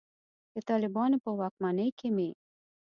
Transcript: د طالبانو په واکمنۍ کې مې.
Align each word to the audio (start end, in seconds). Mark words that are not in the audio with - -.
د 0.53 0.55
طالبانو 0.69 1.17
په 1.23 1.29
واکمنۍ 1.39 1.89
کې 1.99 2.07
مې. 2.15 2.29